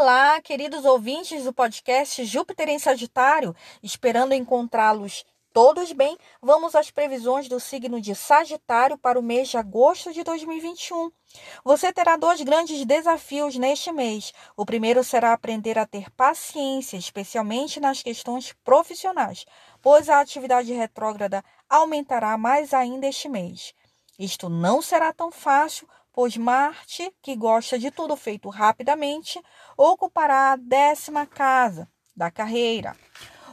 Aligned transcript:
Olá, 0.00 0.40
queridos 0.40 0.84
ouvintes 0.84 1.42
do 1.42 1.52
podcast 1.52 2.24
Júpiter 2.24 2.68
em 2.68 2.78
Sagitário, 2.78 3.52
esperando 3.82 4.32
encontrá-los 4.32 5.26
todos 5.52 5.90
bem. 5.90 6.16
Vamos 6.40 6.76
às 6.76 6.88
previsões 6.88 7.48
do 7.48 7.58
signo 7.58 8.00
de 8.00 8.14
Sagitário 8.14 8.96
para 8.96 9.18
o 9.18 9.22
mês 9.22 9.48
de 9.48 9.56
agosto 9.56 10.12
de 10.12 10.22
2021. 10.22 11.10
Você 11.64 11.92
terá 11.92 12.16
dois 12.16 12.40
grandes 12.42 12.84
desafios 12.84 13.56
neste 13.56 13.90
mês. 13.90 14.32
O 14.56 14.64
primeiro 14.64 15.02
será 15.02 15.32
aprender 15.32 15.76
a 15.76 15.84
ter 15.84 16.08
paciência, 16.12 16.96
especialmente 16.96 17.80
nas 17.80 18.00
questões 18.00 18.54
profissionais, 18.62 19.44
pois 19.82 20.08
a 20.08 20.20
atividade 20.20 20.72
retrógrada 20.72 21.42
aumentará 21.68 22.38
mais 22.38 22.72
ainda 22.72 23.08
este 23.08 23.28
mês. 23.28 23.74
Isto 24.16 24.48
não 24.48 24.80
será 24.80 25.12
tão 25.12 25.32
fácil, 25.32 25.88
pois 26.18 26.36
Marte, 26.36 27.14
que 27.22 27.36
gosta 27.36 27.78
de 27.78 27.92
tudo 27.92 28.16
feito 28.16 28.48
rapidamente, 28.48 29.40
ocupará 29.76 30.50
a 30.50 30.56
décima 30.56 31.24
casa 31.24 31.88
da 32.16 32.28
carreira. 32.28 32.96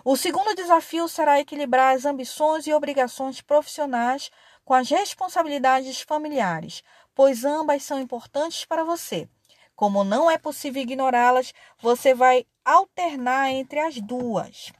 O 0.03 0.17
segundo 0.17 0.55
desafio 0.55 1.07
será 1.07 1.39
equilibrar 1.39 1.95
as 1.95 2.05
ambições 2.05 2.65
e 2.65 2.73
obrigações 2.73 3.39
profissionais 3.39 4.31
com 4.63 4.73
as 4.73 4.89
responsabilidades 4.89 6.01
familiares, 6.01 6.81
pois 7.13 7.45
ambas 7.45 7.83
são 7.83 7.99
importantes 7.99 8.65
para 8.65 8.83
você. 8.83 9.29
Como 9.75 10.03
não 10.03 10.31
é 10.31 10.35
possível 10.35 10.81
ignorá-las, 10.81 11.53
você 11.77 12.15
vai 12.15 12.47
alternar 12.65 13.51
entre 13.51 13.79
as 13.79 14.01
duas. 14.01 14.73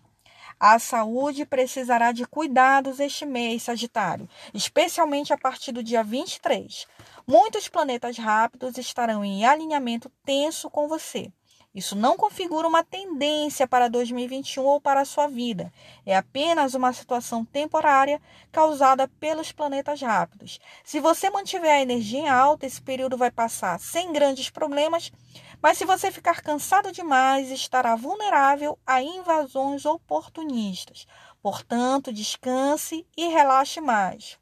A 0.60 0.80
saúde 0.80 1.46
precisará 1.46 2.12
de 2.12 2.26
cuidados 2.26 3.00
este 3.00 3.26
mês, 3.26 3.64
Sagitário, 3.64 4.30
especialmente 4.54 5.34
a 5.34 5.38
partir 5.38 5.74
do 5.74 5.84
dia 5.84 6.02
23. 6.02 6.88
Muitos 7.28 7.68
planetas 7.68 8.18
rápidos 8.18 8.78
estarão 8.78 9.24
em 9.24 9.46
alinhamento 9.46 10.10
tenso 10.24 10.70
com 10.70 10.88
você. 10.88 11.32
Isso 11.76 11.94
não 11.94 12.16
configura 12.16 12.66
uma 12.66 12.86
tendência 12.86 13.68
para 13.68 13.90
2021 13.90 14.64
ou 14.64 14.80
para 14.80 15.02
a 15.02 15.06
sua 15.06 15.28
vida. 15.28 15.74
É 16.06 16.16
apenas 16.16 16.74
uma 16.74 16.94
situação 16.94 17.44
temporária 17.44 18.22
causada 18.50 19.10
pelos 19.20 19.52
planetas 19.52 20.02
rápidos. 20.02 20.58
Se 20.86 21.02
você 21.02 21.30
mantiver 21.30 21.72
a 21.72 21.82
energia 21.82 22.34
alta, 22.34 22.66
esse 22.66 22.82
período 22.82 23.18
vai 23.18 23.30
passar 23.30 23.78
sem 23.78 24.14
grandes 24.14 24.50
problemas, 24.50 25.12
mas 25.62 25.78
se 25.78 25.86
você 25.86 26.12
ficar 26.12 26.42
cansado 26.42 26.92
demais, 26.92 27.52
estará 27.52 27.96
vulnerável 27.96 28.78
a 28.86 29.02
invasões 29.02 29.86
oportunistas. 29.86 31.08
Portanto, 31.42 32.12
descanse 32.12 33.06
e 33.16 33.28
relaxe 33.28 33.80
mais. 33.82 34.38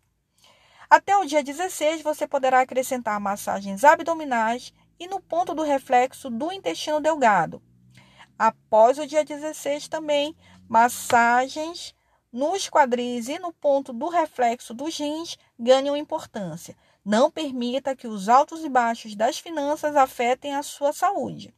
Até 0.89 1.17
o 1.17 1.25
dia 1.25 1.43
16, 1.43 2.01
você 2.01 2.27
poderá 2.27 2.61
acrescentar 2.61 3.19
massagens 3.19 3.83
abdominais 3.83 4.73
e 4.99 5.07
no 5.07 5.19
ponto 5.19 5.53
do 5.53 5.63
reflexo 5.63 6.29
do 6.29 6.51
intestino 6.51 7.01
delgado. 7.01 7.61
Após 8.37 8.97
o 8.99 9.07
dia 9.07 9.23
16 9.23 9.87
também, 9.87 10.35
massagens 10.67 11.95
nos 12.31 12.67
quadris 12.67 13.27
e 13.27 13.37
no 13.37 13.53
ponto 13.53 13.93
do 13.93 14.09
reflexo 14.09 14.73
dos 14.73 14.97
rins 14.97 15.37
ganham 15.57 15.95
importância. 15.95 16.75
Não 17.05 17.29
permita 17.29 17.95
que 17.95 18.07
os 18.07 18.29
altos 18.29 18.63
e 18.63 18.69
baixos 18.69 19.15
das 19.15 19.37
finanças 19.37 19.95
afetem 19.95 20.55
a 20.55 20.63
sua 20.63 20.93
saúde. 20.93 21.53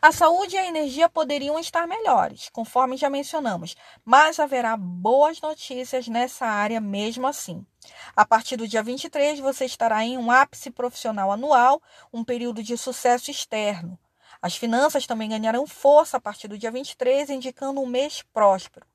A 0.00 0.12
saúde 0.12 0.54
e 0.54 0.58
a 0.58 0.66
energia 0.66 1.08
poderiam 1.08 1.58
estar 1.58 1.88
melhores, 1.88 2.48
conforme 2.50 2.96
já 2.96 3.08
mencionamos, 3.08 3.74
mas 4.04 4.38
haverá 4.38 4.76
boas 4.76 5.40
notícias 5.40 6.06
nessa 6.06 6.46
área 6.46 6.80
mesmo 6.80 7.26
assim. 7.26 7.66
A 8.14 8.24
partir 8.24 8.56
do 8.56 8.68
dia 8.68 8.82
23, 8.82 9.40
você 9.40 9.64
estará 9.64 10.04
em 10.04 10.18
um 10.18 10.30
ápice 10.30 10.70
profissional 10.70 11.32
anual, 11.32 11.82
um 12.12 12.22
período 12.22 12.62
de 12.62 12.76
sucesso 12.76 13.30
externo. 13.30 13.98
As 14.40 14.54
finanças 14.54 15.06
também 15.06 15.30
ganharão 15.30 15.66
força 15.66 16.18
a 16.18 16.20
partir 16.20 16.46
do 16.46 16.58
dia 16.58 16.70
23, 16.70 17.30
indicando 17.30 17.80
um 17.80 17.86
mês 17.86 18.22
próspero. 18.32 18.86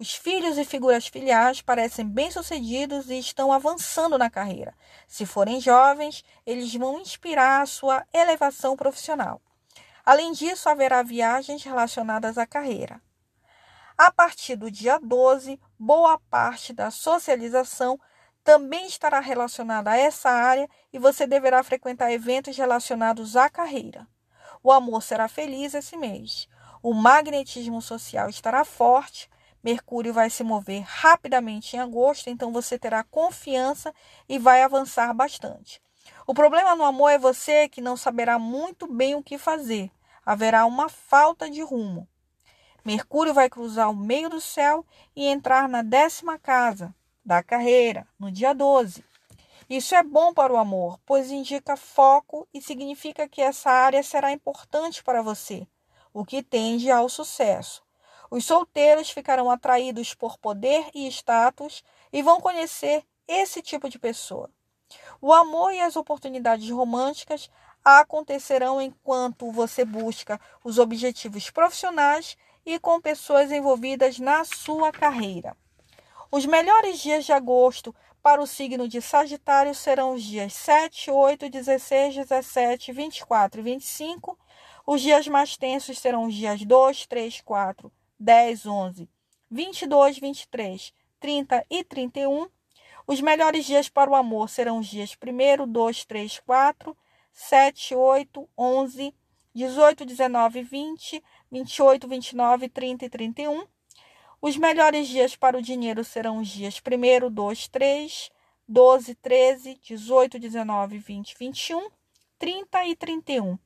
Os 0.00 0.14
filhos 0.14 0.56
e 0.56 0.64
figuras 0.64 1.08
filiais 1.08 1.60
parecem 1.60 2.06
bem-sucedidos 2.06 3.10
e 3.10 3.18
estão 3.18 3.52
avançando 3.52 4.16
na 4.16 4.30
carreira. 4.30 4.72
Se 5.08 5.26
forem 5.26 5.60
jovens, 5.60 6.24
eles 6.46 6.72
vão 6.72 7.00
inspirar 7.00 7.62
a 7.62 7.66
sua 7.66 8.06
elevação 8.14 8.76
profissional. 8.76 9.42
Além 10.06 10.30
disso, 10.30 10.68
haverá 10.68 11.02
viagens 11.02 11.64
relacionadas 11.64 12.38
à 12.38 12.46
carreira. 12.46 13.02
A 13.96 14.12
partir 14.12 14.54
do 14.54 14.70
dia 14.70 15.00
12, 15.02 15.60
boa 15.76 16.16
parte 16.30 16.72
da 16.72 16.92
socialização 16.92 17.98
também 18.44 18.86
estará 18.86 19.18
relacionada 19.18 19.90
a 19.90 19.96
essa 19.96 20.30
área 20.30 20.68
e 20.92 20.98
você 21.00 21.26
deverá 21.26 21.60
frequentar 21.64 22.12
eventos 22.12 22.56
relacionados 22.56 23.34
à 23.34 23.50
carreira. 23.50 24.06
O 24.62 24.70
amor 24.70 25.02
será 25.02 25.26
feliz 25.26 25.74
esse 25.74 25.96
mês. 25.96 26.48
O 26.80 26.94
magnetismo 26.94 27.82
social 27.82 28.28
estará 28.28 28.64
forte. 28.64 29.28
Mercúrio 29.62 30.12
vai 30.12 30.30
se 30.30 30.44
mover 30.44 30.82
rapidamente 30.82 31.76
em 31.76 31.80
agosto, 31.80 32.30
então 32.30 32.52
você 32.52 32.78
terá 32.78 33.02
confiança 33.02 33.92
e 34.28 34.38
vai 34.38 34.62
avançar 34.62 35.12
bastante. 35.12 35.80
O 36.26 36.34
problema 36.34 36.74
no 36.74 36.84
amor 36.84 37.10
é 37.10 37.18
você 37.18 37.68
que 37.68 37.80
não 37.80 37.96
saberá 37.96 38.38
muito 38.38 38.86
bem 38.86 39.14
o 39.14 39.22
que 39.22 39.38
fazer 39.38 39.90
haverá 40.24 40.66
uma 40.66 40.90
falta 40.90 41.48
de 41.50 41.62
rumo. 41.62 42.06
Mercúrio 42.84 43.32
vai 43.32 43.48
cruzar 43.48 43.90
o 43.90 43.96
meio 43.96 44.28
do 44.28 44.40
céu 44.42 44.84
e 45.16 45.26
entrar 45.26 45.68
na 45.68 45.80
décima 45.80 46.38
casa 46.38 46.94
da 47.24 47.42
carreira, 47.42 48.06
no 48.18 48.30
dia 48.30 48.54
12. 48.54 49.02
Isso 49.70 49.94
é 49.94 50.02
bom 50.02 50.34
para 50.34 50.52
o 50.52 50.58
amor, 50.58 50.98
pois 51.06 51.30
indica 51.30 51.76
foco 51.76 52.46
e 52.52 52.60
significa 52.60 53.26
que 53.26 53.40
essa 53.40 53.70
área 53.70 54.02
será 54.02 54.32
importante 54.32 55.02
para 55.02 55.22
você, 55.22 55.66
o 56.12 56.26
que 56.26 56.42
tende 56.42 56.90
ao 56.90 57.08
sucesso. 57.08 57.82
Os 58.30 58.44
solteiros 58.44 59.10
ficarão 59.10 59.50
atraídos 59.50 60.14
por 60.14 60.38
poder 60.38 60.86
e 60.94 61.06
status 61.08 61.82
e 62.12 62.22
vão 62.22 62.40
conhecer 62.40 63.04
esse 63.26 63.62
tipo 63.62 63.88
de 63.88 63.98
pessoa. 63.98 64.50
O 65.20 65.32
amor 65.32 65.72
e 65.72 65.80
as 65.80 65.96
oportunidades 65.96 66.70
românticas 66.70 67.50
acontecerão 67.84 68.80
enquanto 68.80 69.50
você 69.50 69.84
busca 69.84 70.40
os 70.62 70.78
objetivos 70.78 71.50
profissionais 71.50 72.36
e 72.64 72.78
com 72.78 73.00
pessoas 73.00 73.50
envolvidas 73.50 74.18
na 74.18 74.44
sua 74.44 74.92
carreira. 74.92 75.56
Os 76.30 76.44
melhores 76.44 76.98
dias 76.98 77.24
de 77.24 77.32
agosto 77.32 77.94
para 78.22 78.42
o 78.42 78.46
signo 78.46 78.86
de 78.86 79.00
Sagitário 79.00 79.74
serão 79.74 80.12
os 80.12 80.22
dias 80.22 80.52
7, 80.52 81.10
8, 81.10 81.48
16, 81.48 82.14
17, 82.16 82.92
24 82.92 83.60
e 83.60 83.64
25. 83.64 84.38
Os 84.86 85.00
dias 85.00 85.26
mais 85.28 85.56
tensos 85.56 85.98
serão 85.98 86.26
os 86.26 86.34
dias 86.34 86.62
2, 86.62 87.06
3, 87.06 87.40
4, 87.40 87.90
10, 88.18 88.66
11, 88.66 89.08
22, 89.50 90.18
23, 90.18 90.92
30 91.20 91.66
e 91.70 91.84
31. 91.84 92.48
Os 93.06 93.20
melhores 93.20 93.64
dias 93.64 93.88
para 93.88 94.10
o 94.10 94.14
amor 94.14 94.48
serão 94.48 94.78
os 94.78 94.86
dias 94.86 95.16
1, 95.16 95.66
2, 95.66 96.04
3, 96.04 96.40
4, 96.40 96.96
7, 97.32 97.94
8, 97.94 98.48
11, 98.56 99.14
18, 99.54 100.04
19, 100.04 100.62
20, 100.62 101.24
28, 101.50 102.08
29, 102.08 102.68
30 102.68 103.04
e 103.04 103.08
31. 103.08 103.66
Os 104.40 104.56
melhores 104.56 105.08
dias 105.08 105.34
para 105.34 105.58
o 105.58 105.62
dinheiro 105.62 106.04
serão 106.04 106.38
os 106.38 106.48
dias 106.48 106.80
1, 106.80 107.30
2, 107.30 107.68
3, 107.68 108.30
12, 108.68 109.14
13, 109.14 109.80
18, 109.82 110.38
19, 110.38 110.98
20, 110.98 111.36
21, 111.38 111.88
30 112.38 112.84
e 112.84 112.94
31. 112.94 113.58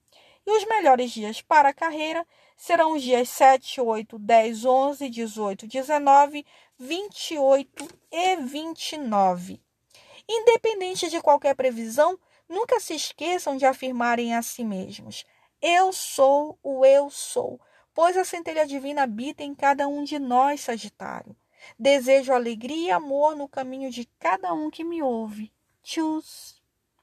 E 0.46 0.56
os 0.56 0.64
melhores 0.66 1.10
dias 1.10 1.40
para 1.40 1.68
a 1.68 1.74
carreira 1.74 2.26
serão 2.56 2.92
os 2.92 3.02
dias 3.02 3.28
7, 3.28 3.80
8, 3.80 4.18
10, 4.18 4.64
11, 4.64 5.08
18, 5.08 5.66
19, 5.66 6.46
28 6.78 7.88
e 8.10 8.36
29. 8.36 9.60
Independente 10.28 11.08
de 11.08 11.20
qualquer 11.20 11.54
previsão, 11.54 12.18
Nunca 12.52 12.78
se 12.78 12.94
esqueçam 12.94 13.56
de 13.56 13.64
afirmarem 13.64 14.34
a 14.34 14.42
si 14.42 14.62
mesmos: 14.62 15.24
Eu 15.62 15.90
sou 15.90 16.58
o 16.62 16.84
eu 16.84 17.08
sou, 17.08 17.58
pois 17.94 18.14
a 18.14 18.26
centelha 18.26 18.66
divina 18.66 19.04
habita 19.04 19.42
em 19.42 19.54
cada 19.54 19.88
um 19.88 20.04
de 20.04 20.18
nós, 20.18 20.60
Sagitário. 20.60 21.34
Desejo 21.78 22.30
alegria 22.30 22.88
e 22.88 22.90
amor 22.90 23.34
no 23.34 23.48
caminho 23.48 23.90
de 23.90 24.04
cada 24.18 24.52
um 24.52 24.70
que 24.70 24.84
me 24.84 25.02
ouve. 25.02 25.50
Tchus! 25.82 26.61